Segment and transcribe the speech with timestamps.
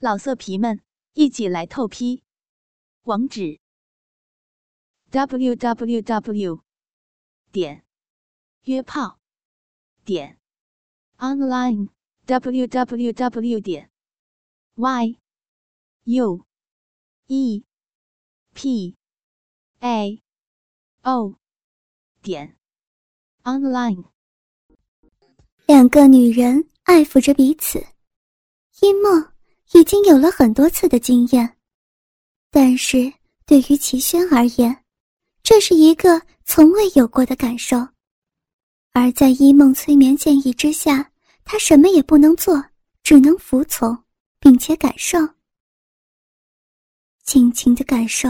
[0.00, 0.80] 老色皮们，
[1.14, 2.22] 一起来透批！
[3.02, 3.58] 网址
[5.10, 6.62] ：w w w
[7.50, 7.84] 点
[8.62, 9.18] 约炮
[10.04, 10.38] 点
[11.16, 11.88] online
[12.26, 13.90] w w w 点
[14.76, 15.18] y
[16.04, 16.46] u
[17.26, 17.64] e
[18.54, 18.96] p
[19.80, 20.22] a
[21.02, 21.34] o
[22.22, 22.56] 点
[23.42, 24.04] online。
[25.66, 27.80] 两个女人爱抚着彼此，
[28.80, 29.37] 一梦。
[29.72, 31.56] 已经有了很多次的经验，
[32.50, 33.12] 但是
[33.44, 34.84] 对于齐轩而言，
[35.42, 37.76] 这是一个从未有过的感受。
[38.92, 41.12] 而在一梦催眠建议之下，
[41.44, 42.64] 他什么也不能做，
[43.02, 43.96] 只能服从，
[44.40, 45.18] 并且感受，
[47.24, 48.28] 尽情的感受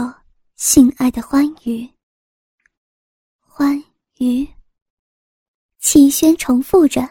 [0.56, 1.88] 性爱的欢愉。
[3.38, 3.82] 欢
[4.18, 4.46] 愉。
[5.78, 7.08] 齐轩重复着，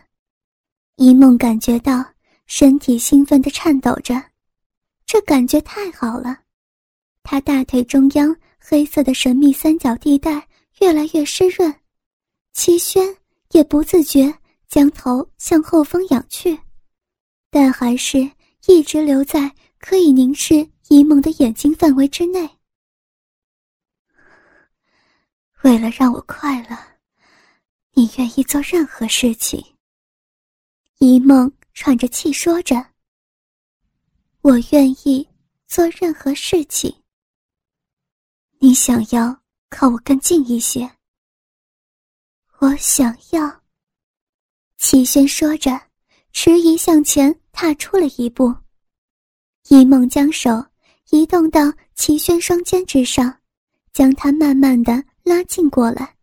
[0.98, 2.17] 一梦感觉到。
[2.48, 4.16] 身体兴奋的颤抖着，
[5.06, 6.40] 这感觉太好了。
[7.22, 10.48] 他大腿中央黑色的神秘三角地带
[10.80, 11.73] 越来越湿润，
[12.53, 13.16] 齐轩
[13.52, 14.34] 也不自觉
[14.70, 16.58] 将头向后方仰去，
[17.50, 18.20] 但还是
[18.68, 22.50] 一直留在可以凝视一梦的眼睛范围之内。
[25.64, 26.78] 为了让我快乐，
[27.92, 29.62] 你愿意做任何事情。
[31.00, 31.52] 一梦。
[31.80, 32.75] 喘着气说着
[34.42, 35.30] ：“我愿意
[35.67, 36.92] 做任何事情。
[38.58, 40.92] 你想要靠我更近一些？
[42.58, 43.61] 我想要。”
[44.78, 45.80] 齐轩说着，
[46.34, 48.52] 迟疑向前踏出了一步。
[49.69, 50.50] 一梦将手
[51.12, 53.39] 移动到齐轩双肩之上，
[53.94, 56.17] 将他慢慢的拉近过来。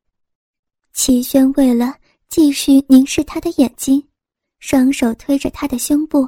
[0.93, 1.97] 齐轩为了
[2.27, 4.05] 继续凝视他的眼睛。
[4.67, 6.27] 双手推着他的胸部，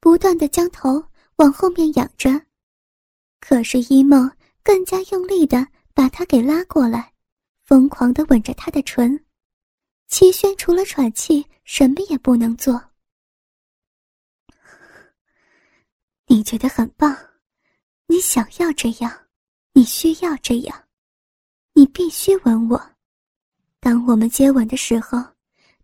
[0.00, 1.00] 不断的将头
[1.36, 2.28] 往后面仰着，
[3.38, 4.28] 可是一梦
[4.64, 7.14] 更加用力的把他给拉过来，
[7.66, 9.24] 疯狂的吻着他的唇。
[10.08, 12.82] 齐轩除了喘气，什么也不能做。
[16.26, 17.16] 你觉得很棒，
[18.08, 19.28] 你想要这样，
[19.72, 20.88] 你需要这样，
[21.74, 22.90] 你必须吻我。
[23.78, 25.16] 当我们接吻的时候，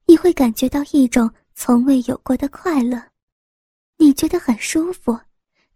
[0.06, 1.32] 你会感觉到一种。
[1.56, 3.00] 从未有过的快乐，
[3.96, 5.18] 你觉得很舒服，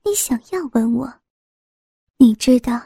[0.05, 1.21] 你想要吻我，
[2.17, 2.83] 你知道，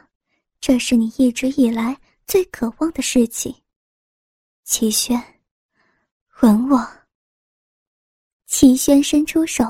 [0.61, 3.55] 这是你一直以来最渴望的事情。
[4.65, 5.21] 齐轩，
[6.43, 6.87] 吻我。
[8.47, 9.65] 齐轩伸出手，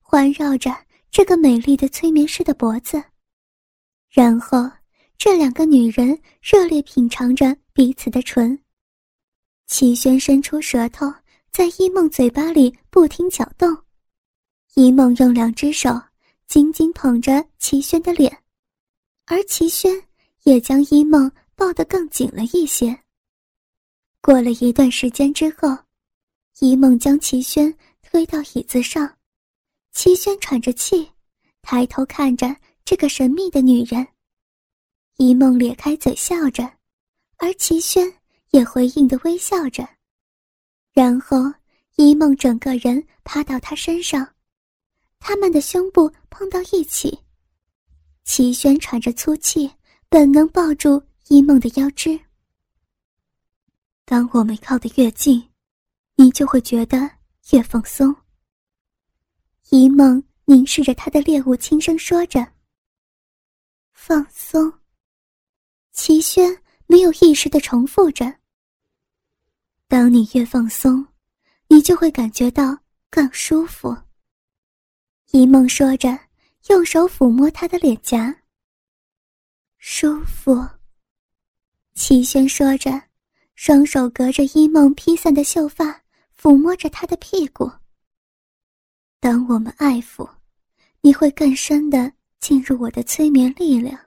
[0.00, 0.70] 环绕着
[1.10, 3.02] 这个美丽的催眠师的脖子，
[4.10, 4.70] 然后
[5.16, 8.62] 这两个女人热烈品尝着彼此的唇。
[9.66, 11.12] 齐轩伸出舌头。
[11.50, 13.76] 在一梦嘴巴里不停搅动，
[14.74, 15.90] 一梦用两只手
[16.46, 18.44] 紧紧捧着齐轩的脸，
[19.26, 20.02] 而齐轩
[20.44, 22.96] 也将一梦抱得更紧了一些。
[24.20, 25.76] 过了一段时间之后，
[26.60, 29.18] 一梦将齐轩推到椅子上，
[29.92, 31.10] 齐轩喘着气，
[31.62, 32.54] 抬头看着
[32.84, 34.06] 这个神秘的女人。
[35.16, 36.62] 一梦咧开嘴笑着，
[37.38, 38.12] 而齐轩
[38.50, 39.88] 也回应的微笑着。
[40.98, 41.36] 然后，
[41.94, 44.28] 一梦整个人趴到他身上，
[45.20, 47.16] 他们的胸部碰到一起。
[48.24, 49.70] 齐轩喘着粗气，
[50.08, 52.18] 本能抱住一梦的腰肢。
[54.04, 55.48] 当我们靠得越近，
[56.16, 57.08] 你就会觉得
[57.52, 58.12] 越放松。
[59.70, 62.44] 一梦凝视着他的猎物，轻声说着
[63.94, 64.72] ：“放松。”
[65.94, 68.37] 齐轩没有意识的重复着。
[69.88, 71.06] 当你越放松，
[71.66, 72.78] 你就会感觉到
[73.08, 73.96] 更舒服。
[75.30, 76.18] 一梦说着，
[76.68, 78.42] 用手抚摸他的脸颊。
[79.78, 80.62] 舒服。
[81.94, 83.02] 齐轩说着，
[83.54, 86.02] 双手隔着一梦披散的秀发，
[86.38, 87.70] 抚摸着他的屁股。
[89.20, 90.28] 当我们爱抚，
[91.00, 93.98] 你会更深的进入我的催眠力量。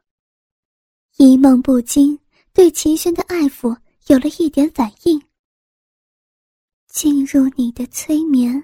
[1.17, 2.17] 一梦不禁
[2.53, 3.75] 对齐轩的爱抚
[4.07, 5.19] 有了一点反应。
[6.91, 8.61] 进入你的催眠。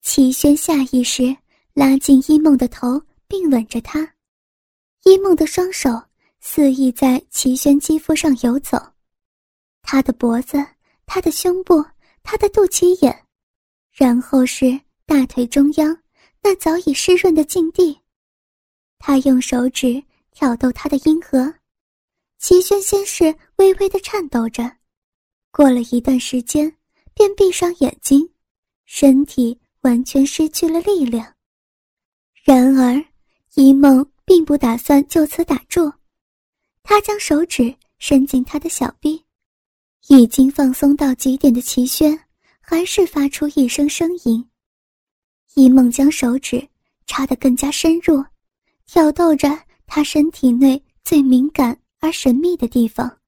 [0.00, 1.36] 齐轩下意识
[1.74, 4.14] 拉近一梦的头，并吻着她。
[5.04, 5.90] 一梦的双手
[6.40, 8.78] 肆意在齐轩肌肤上游走，
[9.82, 10.64] 他的脖子、
[11.04, 11.84] 他的胸部、
[12.22, 13.26] 他的肚脐眼，
[13.92, 15.96] 然后是大腿中央
[16.42, 18.00] 那早已湿润的禁地。
[18.98, 20.02] 他用手指
[20.32, 21.54] 挑逗他的阴核，
[22.38, 24.78] 齐轩先是微微的颤抖着，
[25.50, 26.74] 过了一段时间。
[27.18, 28.30] 便闭上眼睛，
[28.84, 31.34] 身体完全失去了力量。
[32.44, 33.04] 然而，
[33.54, 35.92] 一梦并不打算就此打住，
[36.84, 39.24] 他将手指伸进他的小臂，
[40.06, 42.16] 已经放松到极点的齐轩
[42.60, 44.48] 还是发出一声声音。
[45.54, 46.68] 一梦将手指
[47.04, 48.24] 插得更加深入，
[48.86, 53.18] 挑逗着他身体内最敏感而神秘的地方。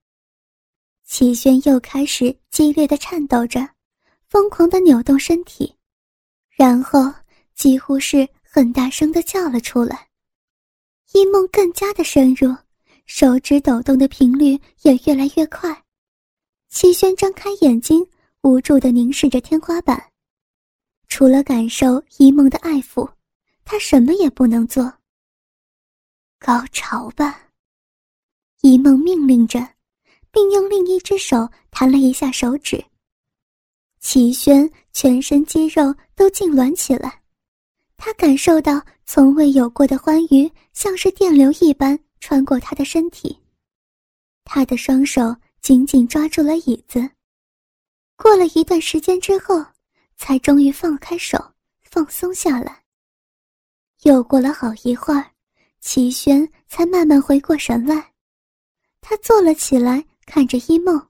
[1.04, 3.68] 齐轩又开始激烈的颤抖着，
[4.30, 5.74] 疯狂的扭动身体，
[6.50, 7.12] 然后
[7.56, 10.08] 几乎是很大声的叫了出来。
[11.12, 12.54] 一梦更加的深入，
[13.06, 15.84] 手指抖动的频率也越来越快。
[16.68, 18.06] 齐轩张开眼睛，
[18.42, 20.00] 无助的凝视着天花板，
[21.08, 23.10] 除了感受一梦的爱抚，
[23.64, 24.92] 他什么也不能做。
[26.38, 27.48] 高潮吧，
[28.60, 29.74] 一梦命令着。
[30.32, 32.84] 并用另一只手弹了一下手指。
[34.00, 37.22] 齐轩全身肌肉都痉挛起来，
[37.96, 43.38] 他感受到从未有过的欢愉，像是电流一般穿过他的身体。
[44.44, 47.08] 他的双手紧紧抓住了椅子。
[48.16, 49.64] 过了一段时间之后，
[50.16, 51.38] 才终于放开手，
[51.82, 52.82] 放松下来。
[54.02, 55.30] 又过了好一会儿，
[55.80, 58.12] 齐轩才慢慢回过神来，
[59.00, 60.04] 他坐了起来。
[60.26, 61.08] 看着一梦，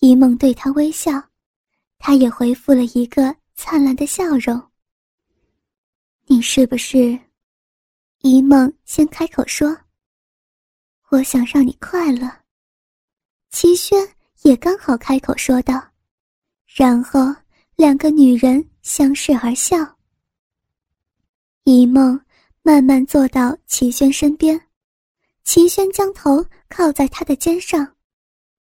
[0.00, 1.22] 一梦对他微笑，
[2.04, 4.60] 他也回复了一个灿烂的笑容。
[6.26, 7.16] 你是不是？
[8.22, 9.78] 一梦先开口说
[11.10, 12.28] ：“我想让你快乐。”
[13.50, 13.96] 齐轩
[14.42, 15.80] 也刚好开口说道，
[16.66, 17.32] 然后
[17.76, 19.78] 两个女人相视而笑。
[21.62, 22.20] 一梦
[22.62, 24.60] 慢慢坐到齐轩身边，
[25.44, 27.94] 齐轩将头靠在他的肩上。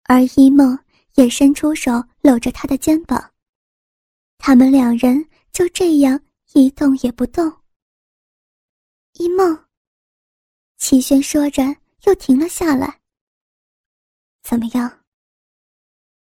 [0.06, 0.76] 而一梦
[1.14, 3.32] 也伸出手搂着他的肩膀，
[4.38, 6.20] 他们两人就这样
[6.52, 7.52] 一动也不动。
[9.14, 9.66] 一梦，
[10.78, 11.62] 齐轩说着
[12.04, 13.00] 又停了下来。
[14.42, 15.04] 怎么样？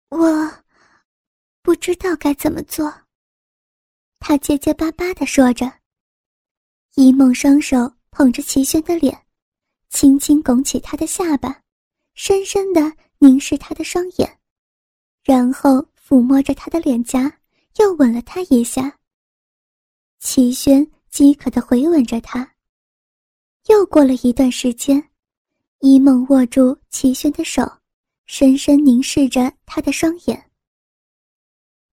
[0.09, 0.65] 我
[1.63, 2.93] 不知道该怎么做。
[4.19, 5.81] 他结结巴巴的说着。
[6.95, 9.27] 一梦双手捧着齐轩的脸，
[9.91, 11.63] 轻轻拱起他的下巴，
[12.15, 12.97] 深深的。
[13.21, 14.38] 凝视他的双眼，
[15.29, 17.31] 然后抚摸着他的脸颊，
[17.77, 18.99] 又吻了他一下。
[20.21, 22.51] 齐轩饥渴地回吻着他。
[23.67, 25.11] 又过了一段时间，
[25.81, 27.71] 一梦握住齐轩的手，
[28.25, 30.51] 深深凝视着他的双眼。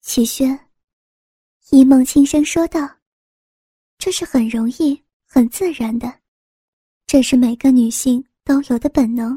[0.00, 0.56] 齐轩，
[1.70, 2.88] 一梦轻声说道
[3.98, 6.20] ：“这是很容易、很自然的，
[7.04, 9.36] 这是每个女性都有的本能。”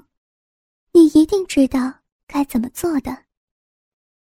[0.93, 1.91] 你一定知道
[2.27, 3.25] 该怎么做的。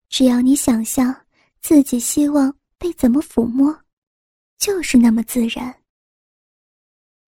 [0.09, 1.15] 只要你想象
[1.61, 3.77] 自己希望被怎么抚摸，
[4.57, 5.73] 就是那么自然。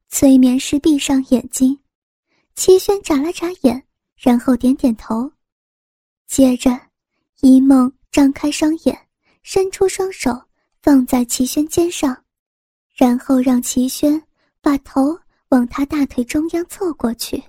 [0.10, 1.80] 催眠师闭上眼睛，
[2.56, 3.82] 齐轩眨了眨眼，
[4.18, 5.32] 然后点点头。
[6.28, 6.72] 接着，
[7.42, 9.08] 一梦张开双眼，
[9.44, 10.32] 伸出双手
[10.82, 12.26] 放在齐轩肩上，
[12.96, 14.22] 然后让齐轩
[14.60, 15.18] 把头
[15.50, 17.42] 往他大腿中央凑过去。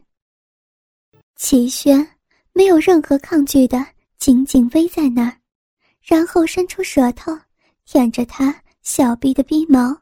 [1.37, 2.17] 齐轩
[2.53, 3.85] 没有任何抗拒的，
[4.23, 5.37] 紧紧偎在那儿，
[6.01, 7.37] 然后伸出舌头
[7.85, 10.01] 舔着他小臂的逼毛。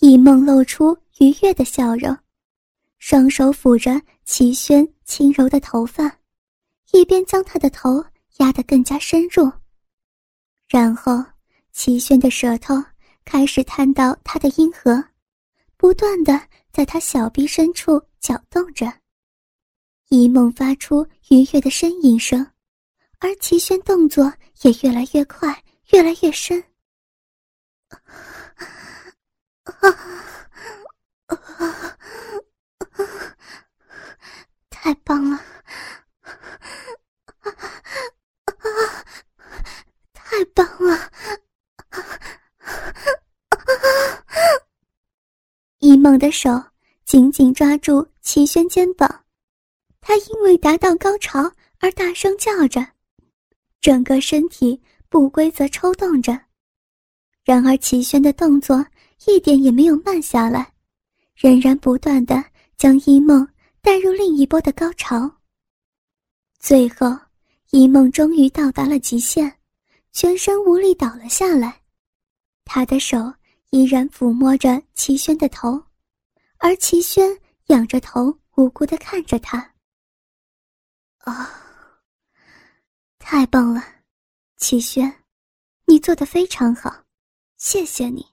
[0.00, 2.16] 一梦露出愉悦的笑容，
[2.96, 6.10] 双手抚着齐轩轻柔的头发，
[6.92, 8.02] 一边将他的头
[8.38, 9.52] 压得更加深入。
[10.66, 11.22] 然后，
[11.70, 12.82] 齐轩的舌头
[13.26, 15.04] 开始探到他的阴核，
[15.76, 18.90] 不断的在他小臂深处搅动着。
[20.08, 22.46] 一梦发出愉悦的呻吟声，
[23.22, 25.62] 而齐轩动作也越来越快，
[25.92, 26.60] 越来越深。
[34.68, 35.40] 太棒了！
[40.12, 41.12] 太棒了！
[45.78, 46.50] 一梦的手
[47.04, 49.24] 紧紧抓住齐轩肩膀。
[50.00, 52.84] 他因为达到高潮而大声叫着，
[53.82, 56.40] 整个身体不规则抽动着。
[57.44, 58.86] 然而齐轩的动作
[59.26, 60.72] 一点也没有慢下来，
[61.34, 62.42] 仍然不断的
[62.76, 63.46] 将一梦
[63.80, 65.30] 带入另一波的高潮。
[66.60, 67.18] 最后，
[67.72, 69.52] 一梦终于到达了极限，
[70.12, 71.80] 全身无力倒了下来。
[72.64, 73.18] 他的手
[73.70, 75.82] 依然抚摸着齐轩的头，
[76.58, 77.36] 而齐轩
[77.66, 79.58] 仰着头无辜的看着他。
[81.18, 81.50] 啊，
[83.24, 83.82] 太棒了，
[84.58, 85.10] 齐轩，
[85.86, 87.04] 你做的非常好，
[87.56, 88.26] 谢谢你。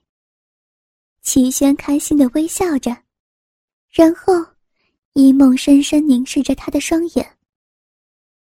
[1.22, 2.94] 齐轩开心的微笑着，
[3.88, 4.34] 然后，
[5.12, 7.38] 一梦深深凝视着他的双眼。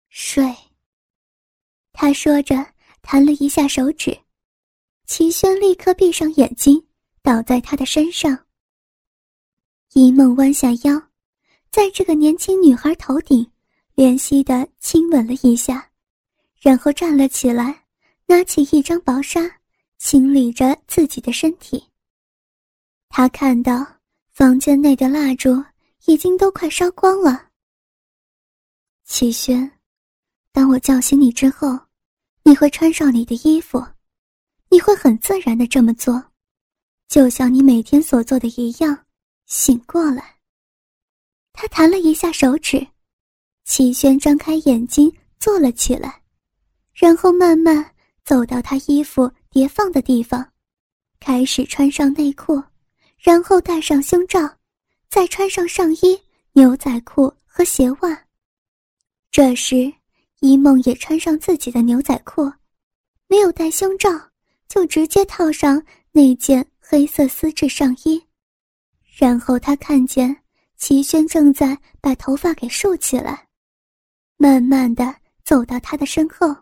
[0.07, 0.55] 睡。
[1.91, 2.55] 他说着，
[3.01, 4.17] 弹了一下手指，
[5.05, 6.83] 齐轩立刻闭上眼睛，
[7.21, 8.45] 倒在他的身上。
[9.93, 11.09] 一梦弯下腰，
[11.69, 13.45] 在这个年轻女孩头顶，
[13.95, 15.88] 怜惜的亲吻了一下，
[16.61, 17.85] 然后站了起来，
[18.25, 19.41] 拿起一张薄纱，
[19.97, 21.83] 清理着自己的身体。
[23.07, 23.85] 他看到
[24.31, 25.63] 房间内的蜡烛
[26.05, 27.49] 已经都快烧光了。
[29.05, 29.71] 齐轩，
[30.51, 31.79] 当我叫醒你之后，
[32.43, 33.83] 你会穿上你的衣服，
[34.69, 36.23] 你会很自然的这么做，
[37.07, 39.05] 就像你每天所做的一样，
[39.45, 40.35] 醒过来。
[41.53, 42.85] 他弹了一下手指，
[43.65, 46.21] 齐轩张开眼睛坐了起来，
[46.99, 47.93] 然后慢慢
[48.25, 50.45] 走到他衣服叠放的地方，
[51.17, 52.61] 开始穿上内裤。
[53.17, 54.39] 然后戴上胸罩，
[55.09, 56.19] 再穿上上衣、
[56.53, 58.25] 牛仔裤和鞋袜。
[59.29, 59.91] 这时，
[60.39, 62.51] 一梦也穿上自己的牛仔裤，
[63.27, 64.09] 没有戴胸罩，
[64.67, 68.21] 就直接套上那件黑色丝质上衣。
[69.17, 70.35] 然后他看见
[70.77, 73.47] 齐轩正在把头发给竖起来，
[74.37, 75.13] 慢慢的
[75.43, 76.55] 走到他的身后。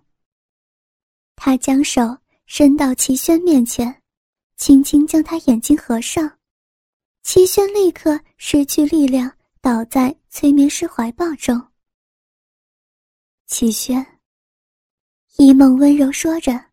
[1.38, 2.18] 他将手
[2.48, 4.02] 伸到齐轩面前，
[4.58, 6.40] 轻轻将他眼睛合上。
[7.24, 11.62] 齐轩立刻失去力量，倒在催眠师怀抱中。
[13.46, 14.06] 齐轩，
[15.38, 16.72] 一梦温柔说着：“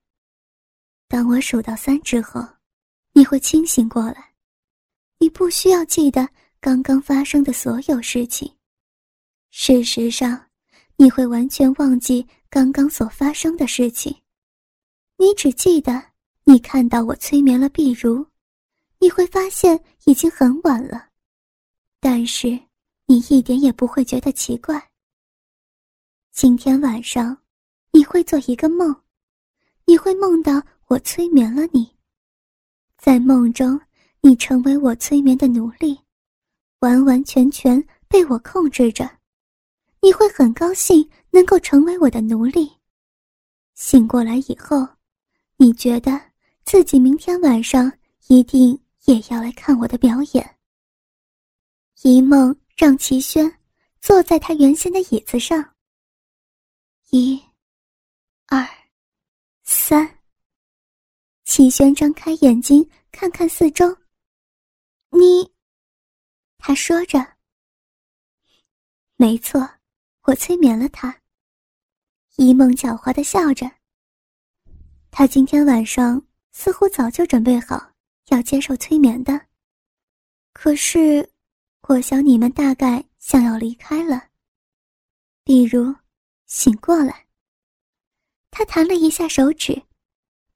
[1.08, 2.40] 当我数到三之后，
[3.12, 4.32] 你会清醒过来。
[5.18, 6.28] 你不需要记得
[6.58, 8.50] 刚刚发生的所有事情。
[9.50, 10.50] 事实上，
[10.96, 14.23] 你会完全忘记刚刚所发生的事情。
[15.24, 16.10] 你只记得
[16.44, 18.26] 你看到我催眠了碧如。”
[19.00, 21.08] 你会发现已经很晚了，
[21.98, 22.48] 但是
[23.06, 24.90] 你一点也不会觉得奇怪。
[26.30, 27.38] 今天晚上，
[27.90, 28.94] 你会做一个梦，
[29.86, 31.90] 你会梦到我催眠了你，
[32.98, 33.80] 在梦中
[34.20, 35.98] 你成为我催眠的奴隶，
[36.80, 39.18] 完完全全被我控制着。
[40.00, 42.70] 你会很高兴能够成为我的奴隶。
[43.74, 44.86] 醒过来以后，
[45.56, 46.32] 你觉得
[46.64, 47.92] 自己明天晚上
[48.28, 48.80] 一定。
[49.04, 50.58] 也要来看我的表演。
[52.04, 53.60] 一梦让齐轩
[54.00, 55.74] 坐在他原先的椅子上。
[57.10, 57.38] 一、
[58.46, 58.66] 二、
[59.62, 60.22] 三。
[61.44, 63.94] 齐轩张开眼睛看看四周。
[65.10, 65.52] 你，
[66.56, 67.18] 他说着。
[69.16, 69.68] 没错，
[70.22, 71.20] 我催眠了他。
[72.36, 73.70] 一梦狡猾的笑着。
[75.16, 77.92] 他今天晚上似乎早就准备好。
[78.30, 79.40] 要接受催眠的，
[80.54, 81.30] 可是，
[81.82, 84.30] 我想你们大概想要离开了。
[85.44, 85.94] 比如，
[86.46, 87.26] 醒过来。
[88.50, 89.80] 他弹了一下手指，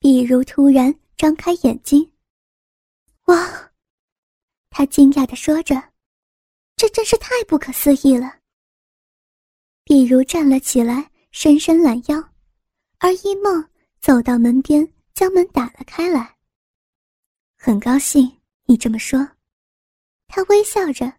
[0.00, 2.10] 比如突然张开眼睛。
[3.26, 3.70] 哇！
[4.70, 5.92] 他惊讶的说着
[6.74, 8.38] ：“这真是太不可思议了。”
[9.84, 12.30] 比如站了起来，伸伸懒腰，
[12.98, 13.68] 而一梦
[14.00, 16.36] 走到门边，将门打了开来。
[17.56, 19.28] 很高兴你这么说，
[20.26, 21.12] 他微笑着。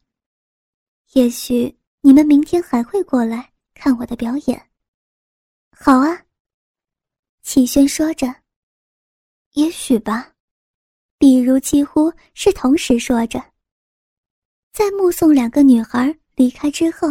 [1.13, 4.69] 也许你们明天还会过来看我的表演。
[5.71, 6.25] 好啊，
[7.41, 8.33] 齐轩说着。
[9.53, 10.33] 也许吧，
[11.17, 13.43] 比如几乎是同时说着。
[14.71, 17.07] 在目送两个女孩离开之后，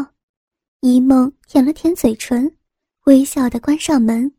[0.81, 2.57] 一梦舔了舔嘴唇，
[3.05, 4.33] 微笑的关上门。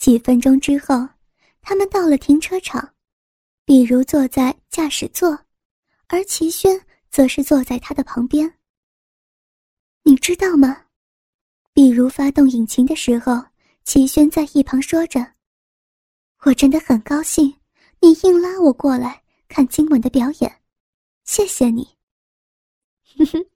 [0.00, 1.08] 几分钟之后，
[1.60, 2.94] 他们到了停车场。
[3.66, 5.38] 比如坐在驾驶座，
[6.08, 8.58] 而齐轩则是坐在他的旁边。
[10.02, 10.86] 你知道吗？
[11.72, 13.44] 比如发动引擎的时候，
[13.84, 15.34] 齐轩在一旁说着
[16.44, 17.60] ：“我真的很高兴，
[18.00, 20.62] 你硬拉我过来看今晚的表演，
[21.24, 21.96] 谢谢你。
[23.18, 23.46] ”哼哼，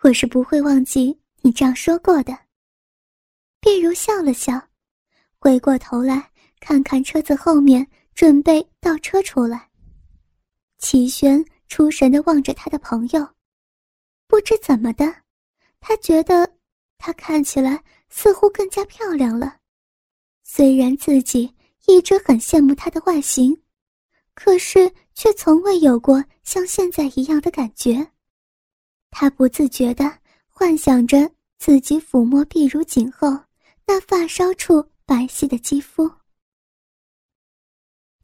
[0.00, 2.36] 我是不会忘记你这样说过的。
[3.60, 4.67] 比如笑了笑，
[5.40, 6.30] 回过头来
[6.60, 7.86] 看看车子后面。
[8.18, 9.68] 准备倒车出来。
[10.78, 13.24] 齐轩出神的望着他的朋友，
[14.26, 15.22] 不知怎么的，
[15.78, 16.50] 他觉得
[16.98, 19.58] 她看起来似乎更加漂亮了。
[20.42, 21.54] 虽然自己
[21.86, 23.56] 一直很羡慕她的外形，
[24.34, 28.04] 可是却从未有过像现在一样的感觉。
[29.12, 30.12] 他不自觉的
[30.48, 33.28] 幻想着自己抚摸碧如颈后
[33.86, 36.10] 那发梢处白皙的肌肤。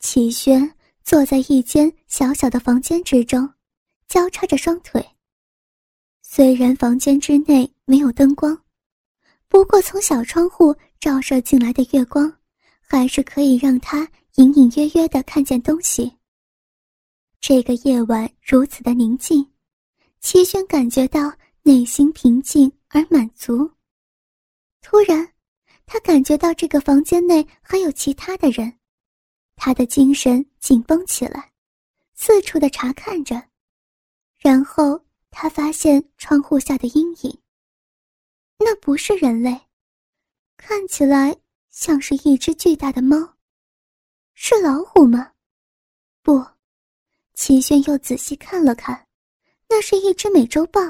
[0.00, 3.50] 齐轩坐在一间小小的房间之中，
[4.06, 5.02] 交叉着双腿。
[6.20, 8.62] 虽然房间之内没有灯光，
[9.48, 12.30] 不过从小窗户照射进来的月光，
[12.82, 16.14] 还是可以让他隐隐约约的看见东西。
[17.40, 19.50] 这个夜晚如此的宁静，
[20.20, 23.70] 齐轩感觉到内心平静而满足。
[24.82, 25.26] 突然，
[25.86, 28.78] 他感觉到这个房间内还有其他的人，
[29.56, 31.52] 他的精神紧绷起来，
[32.14, 33.42] 四处的查看着，
[34.38, 35.00] 然后。
[35.36, 37.38] 他发现窗户下的阴影。
[38.56, 39.62] 那不是人类，
[40.56, 41.36] 看起来
[41.70, 43.34] 像是一只巨大的猫。
[44.34, 45.32] 是老虎吗？
[46.22, 46.40] 不，
[47.34, 49.08] 齐轩又仔细看了看，
[49.68, 50.80] 那是一只美洲豹。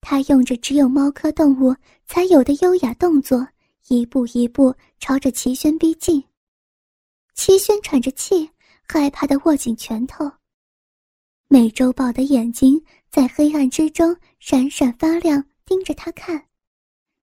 [0.00, 1.74] 它用着只有猫科动物
[2.06, 3.44] 才有的优雅动作，
[3.88, 6.24] 一步一步朝着齐轩逼近。
[7.34, 8.50] 齐轩喘着气，
[8.88, 10.30] 害怕的握紧拳头。
[11.48, 12.84] 美洲豹的眼睛。
[13.14, 16.48] 在黑暗之中闪闪发亮，盯着他看，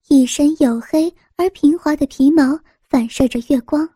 [0.10, 2.60] 一身黝黑而平滑的皮毛
[2.90, 3.88] 反射着月光，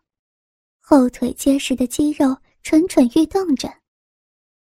[0.80, 3.70] 后腿结实的肌肉蠢蠢欲动着。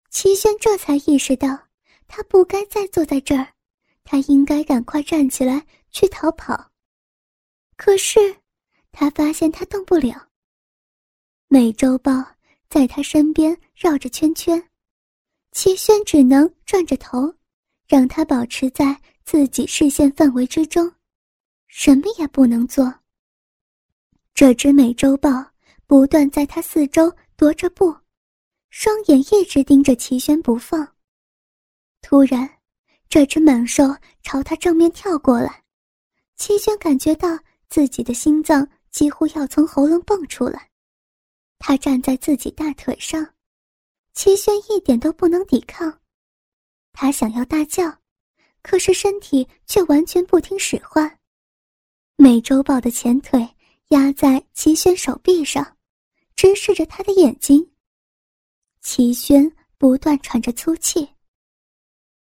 [0.09, 1.57] 齐轩这才意识到，
[2.05, 3.47] 他不该再坐在这儿，
[4.03, 6.69] 他应该赶快站起来去逃跑。
[7.77, 8.19] 可是，
[8.91, 10.29] 他发现他动不了。
[11.47, 12.11] 美洲豹
[12.69, 14.69] 在他身边绕着圈圈。
[15.51, 17.33] 齐轩只能转着头，
[17.87, 20.91] 让他保持在自己视线范围之中，
[21.67, 22.93] 什么也不能做。
[24.33, 25.29] 这只美洲豹
[25.87, 27.95] 不断在他四周踱着步，
[28.69, 30.95] 双眼一直盯着齐轩不放。
[32.01, 32.57] 突然，
[33.07, 35.63] 这只猛兽朝他正面跳过来，
[36.35, 40.69] 齐轩感觉到自己的心脏几乎要从喉咙蹦出来。
[41.59, 43.33] 他站在自己大腿上。
[44.13, 45.99] 齐轩一点都不能抵抗，
[46.93, 47.99] 他想要大叫，
[48.61, 51.19] 可是身体却完全不听使唤。
[52.15, 53.45] 美洲豹的前腿
[53.89, 55.75] 压在齐轩手臂上，
[56.33, 57.69] 直视着他的眼睛。
[58.81, 61.05] 齐轩不断喘着粗气。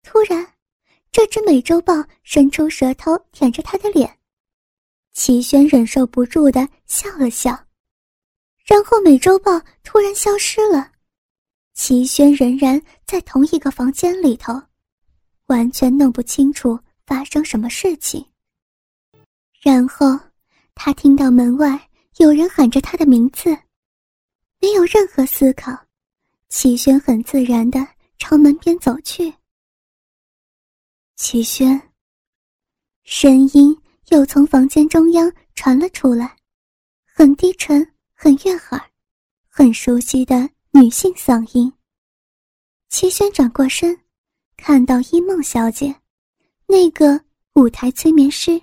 [0.03, 0.55] 突然，
[1.13, 4.19] 这只美洲豹伸出舌头舔着他的脸，
[5.15, 7.51] 齐轩忍受不住的笑了笑，
[8.65, 10.91] 然后美洲豹突然消失了。
[11.73, 14.61] 齐轩仍然在同一个房间里头，
[15.47, 18.25] 完全弄不清楚发生什么事情。
[19.63, 20.19] 然后，
[20.75, 23.51] 他听到门外有人喊着他的名字，
[24.61, 25.73] 没有任何思考，
[26.49, 27.79] 齐轩很自然的
[28.19, 29.33] 朝门边走去。
[31.17, 31.81] 齐轩，
[33.05, 33.77] 声音
[34.09, 36.37] 又从房间中央传了出来，
[37.05, 38.91] 很低沉，很悦耳，
[39.49, 40.51] 很熟悉的。
[40.77, 41.73] 女性嗓音。
[42.89, 43.97] 齐轩转过身，
[44.57, 45.95] 看到一梦小姐，
[46.67, 48.61] 那个舞台催眠师，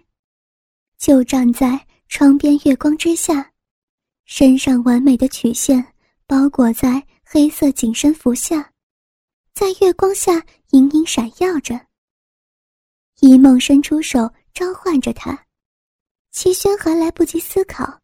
[0.97, 3.54] 就站在窗边月光之下，
[4.25, 5.93] 身上完美的曲线
[6.27, 8.73] 包裹在黑色紧身服下，
[9.54, 11.80] 在月光下隐隐闪耀着。
[13.21, 15.46] 一梦伸出手召唤着他，
[16.32, 18.00] 齐轩还来不及思考，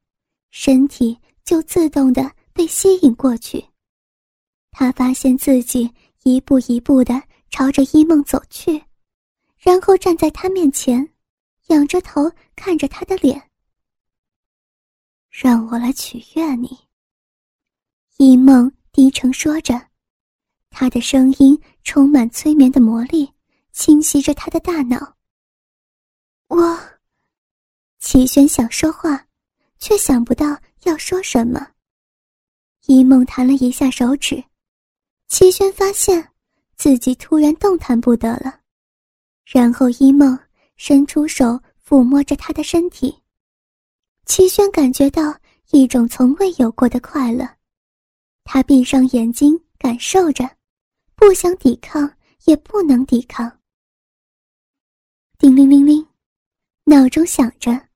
[0.52, 3.64] 身体就自动的被吸引过去。
[4.72, 5.92] 他发现自己
[6.24, 8.84] 一步一步的朝着一梦走去，
[9.58, 11.14] 然后站在他面前，
[11.68, 13.50] 仰着头看着他的脸。
[15.30, 16.78] 让我来取悦你。
[18.18, 19.90] 一梦低声说着，
[20.70, 23.32] 他的声音充满催眠的魔力，
[23.72, 25.17] 侵袭着他的大脑。
[26.48, 26.80] 我，
[28.00, 29.28] 齐轩想说话，
[29.80, 31.74] 却想不到要说什么。
[32.86, 34.42] 一梦弹了一下手指。
[35.28, 36.32] 齐轩发现
[36.78, 38.62] 自己突然动弹不得了，
[39.46, 40.40] 然后一梦
[40.78, 43.14] 伸出手抚摸着他的身体。
[44.26, 45.38] 齐轩感觉到
[45.72, 47.46] 一种从未有过的快乐，
[48.46, 50.50] 他闭上眼睛感受着，
[51.14, 52.10] 不想抵抗
[52.46, 53.52] 也不能抵抗。
[55.38, 56.08] 叮铃铃铃，
[56.90, 57.90] 闹钟响着，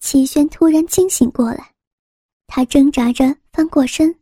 [0.00, 1.74] 齐轩突然惊醒过来，
[2.46, 4.18] 他挣扎着翻过身，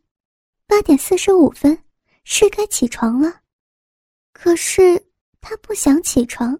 [0.67, 1.81] 八点四十五分。
[2.25, 3.41] 是该起床了，
[4.33, 5.03] 可是
[5.41, 6.59] 他不想起床，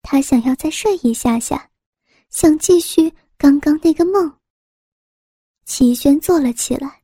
[0.00, 1.70] 他想要再睡一下下，
[2.28, 4.38] 想继续刚刚那个梦。
[5.64, 7.02] 齐轩坐了起来，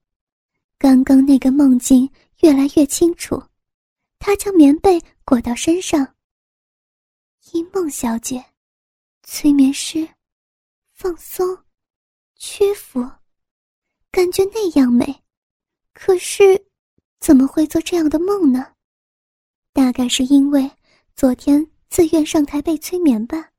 [0.78, 2.08] 刚刚那个梦境
[2.42, 3.42] 越来越清楚，
[4.20, 6.14] 他将棉被裹到身上。
[7.52, 8.44] 一梦小姐，
[9.30, 10.08] 催眠师，
[10.94, 11.46] 放松，
[12.36, 12.98] 屈服，
[14.10, 15.22] 感觉那样美，
[15.92, 16.66] 可是。
[17.20, 18.74] 怎么会做这样的梦呢？
[19.72, 20.70] 大概是因为
[21.16, 23.50] 昨天自愿上台被催眠吧。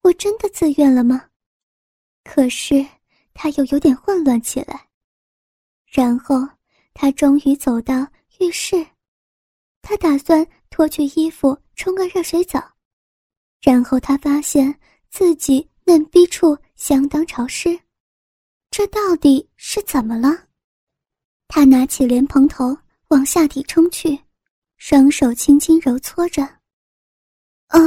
[0.00, 1.28] 我真的自愿了吗？
[2.24, 2.84] 可是
[3.34, 4.88] 他又有点混乱起来。
[5.84, 6.36] 然后
[6.94, 8.86] 他终于走到浴室，
[9.82, 12.71] 他打算脱去衣服冲个热水澡，
[13.62, 17.78] 然后他发现自己嫩逼处相当潮湿，
[18.70, 20.48] 这到底是怎么了？
[21.46, 22.76] 他拿起莲蓬头
[23.08, 24.18] 往下体冲去，
[24.78, 26.42] 双手轻轻揉搓着。
[27.68, 27.78] 啊，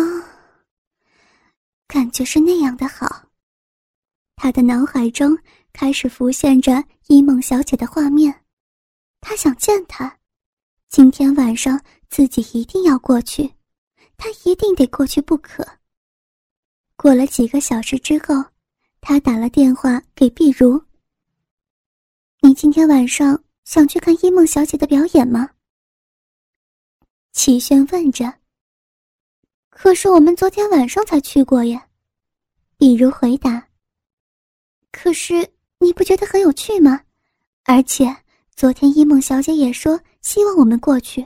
[1.87, 3.23] 感觉是那样的好。
[4.35, 5.37] 他的脑海中
[5.73, 8.43] 开始浮现着伊梦小姐的画面，
[9.19, 10.19] 他想见她。
[10.89, 13.51] 今天晚上自己一定要过去，
[14.17, 15.65] 他一定得过去不可。
[16.95, 18.43] 过了几个小时之后，
[19.01, 20.81] 他打了电话给碧如
[22.41, 25.49] ：“你今天晚上？”想去看伊梦小姐的表演吗？
[27.33, 28.31] 齐轩问着。
[29.71, 31.87] 可是我们昨天晚上才去过呀，
[32.77, 33.67] 比如回答。
[34.91, 37.01] 可是你不觉得很有趣吗？
[37.63, 38.15] 而且
[38.55, 41.25] 昨天伊梦小姐也说希望我们过去。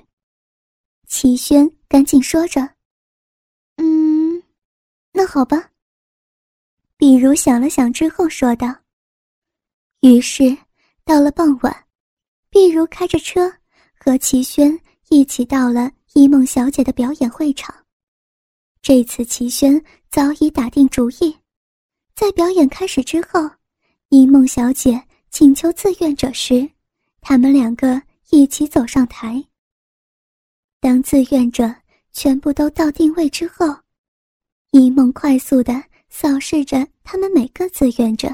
[1.08, 2.76] 齐轩赶紧说着。
[5.12, 5.72] 那好吧。
[6.98, 8.76] 比如想了想之后说道。
[10.02, 10.58] 于是
[11.04, 11.86] 到了傍晚。
[12.52, 13.54] 碧如开着车
[13.94, 14.76] 和齐轩
[15.10, 17.86] 一起到了一梦小姐的表演会场。
[18.82, 21.38] 这次齐轩早已打定主意，
[22.16, 23.48] 在表演开始之后，
[24.08, 26.68] 一梦小姐请求自愿者时，
[27.22, 29.46] 他们两个一起走上台。
[30.80, 31.72] 当自愿者
[32.12, 33.68] 全部都到定位之后，
[34.72, 38.34] 一梦快速的扫视着他们每个自愿者。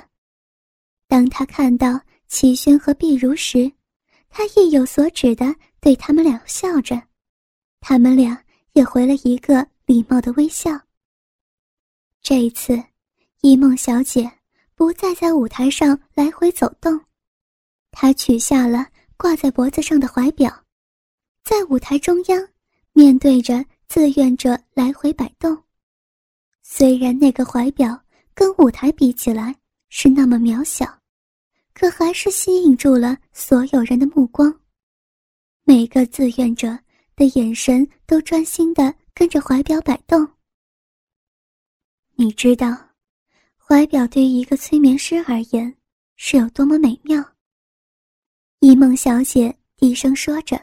[1.08, 3.72] 当他看到齐轩和碧如时，
[4.30, 7.02] 他意有所指的对他们俩笑着，
[7.80, 8.44] 他们俩
[8.74, 10.78] 也回了一个礼貌的微笑。
[12.22, 12.84] 这一次，
[13.42, 14.30] 一梦小姐
[14.74, 17.00] 不再在舞台上来回走动，
[17.92, 20.52] 她取下了挂在脖子上的怀表，
[21.46, 22.46] 在舞台中央，
[22.92, 25.65] 面对着自愿者来回摆动。
[26.68, 29.56] 虽然那个怀表跟舞台比起来
[29.90, 31.00] 是那么渺小。
[31.74, 34.62] 可还是吸引住了所有人的目光，
[35.64, 36.70] 每个自愿者
[37.16, 40.28] 的眼神都专心的跟着怀表摆动。
[42.16, 42.76] 你知道，
[43.58, 45.76] 怀表对于一个催眠师而言
[46.16, 47.24] 是有多么美妙。
[48.60, 50.60] 一梦小姐低声说着：“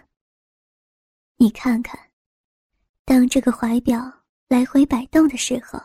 [1.36, 2.00] 你看看，
[3.04, 4.10] 当这个怀表
[4.48, 5.78] 来回摆动的时候，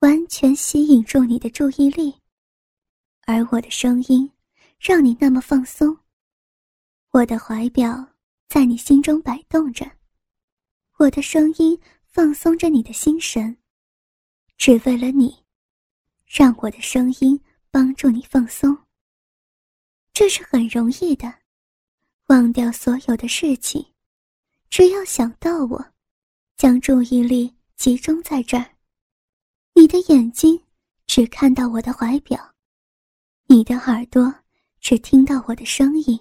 [0.00, 2.14] 完全吸引住你的注意力。”
[3.26, 4.30] 而我的声音，
[4.78, 5.98] 让你那么放松。
[7.10, 8.06] 我的怀表
[8.48, 9.90] 在你心中摆动着，
[10.98, 13.56] 我的声音放松着你的心神，
[14.56, 15.44] 只为了你，
[16.24, 18.76] 让我的声音帮助你放松。
[20.12, 21.34] 这是很容易的，
[22.26, 23.84] 忘掉所有的事情，
[24.70, 25.92] 只要想到我，
[26.56, 28.75] 将注意力集中在这儿，
[29.78, 30.58] 你的眼睛
[31.06, 32.54] 只看到我的怀表。
[33.44, 34.34] 你的耳朵
[34.80, 36.18] 只听到我的声音，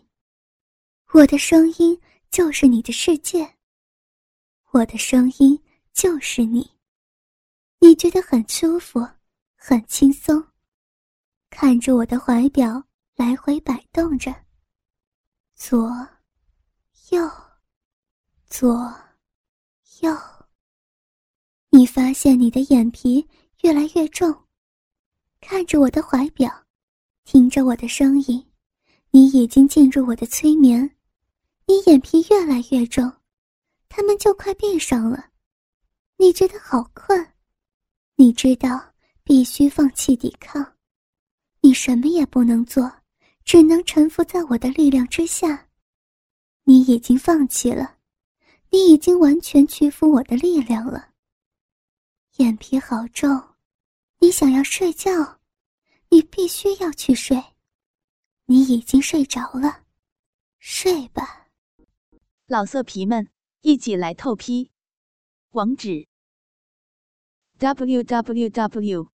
[1.14, 1.98] 我的声音
[2.30, 3.50] 就是你的世界。
[4.72, 5.58] 我的声音
[5.94, 6.70] 就是你，
[7.80, 9.00] 你觉得很舒服，
[9.56, 10.46] 很轻松。
[11.50, 12.84] 看着我的怀表
[13.16, 14.36] 来回摆动着，
[15.56, 15.90] 左，
[17.10, 17.32] 右，
[18.48, 18.94] 左，
[20.02, 20.14] 右。
[21.70, 23.26] 你发现你的眼皮
[23.66, 24.32] 越来越重，
[25.42, 26.52] 看着我的怀表。
[27.24, 28.46] 听着我的声音，
[29.10, 30.96] 你已经进入我的催眠，
[31.66, 33.12] 你眼皮越来越重，
[33.90, 35.32] 他们就快闭上了。
[36.18, 37.34] 你觉得好困，
[38.18, 40.76] 你知道必须放弃抵抗，
[41.62, 42.92] 你什么也不能做，
[43.44, 45.70] 只能臣服在我的力量之下。
[46.66, 47.98] 你已经放弃了，
[48.70, 51.10] 你已经完全屈服我的力量了。
[52.36, 53.44] 眼皮好重，
[54.26, 55.40] 你想要睡觉。
[56.10, 57.38] 你必须要去睡，
[58.46, 59.86] 你已经睡着了，
[60.58, 61.52] 睡吧，
[62.48, 63.30] 老色皮们，
[63.62, 64.72] 一起来透批，
[65.52, 66.08] 网址
[67.60, 69.12] ：w w w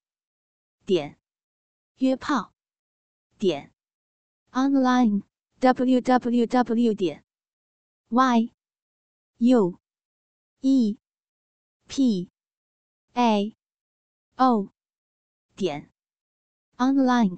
[0.86, 1.20] 点
[1.98, 2.54] 约炮
[3.38, 3.74] 点
[4.52, 5.24] online
[5.60, 7.26] w w w 点
[8.08, 8.54] y
[9.40, 9.78] u
[10.62, 10.98] e
[11.90, 12.30] p
[13.12, 13.58] a
[14.38, 14.72] o
[15.62, 15.92] 点。
[16.78, 17.38] online